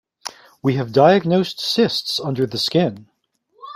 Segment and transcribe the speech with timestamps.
[0.63, 3.05] We have diagnosed cysts under the skin.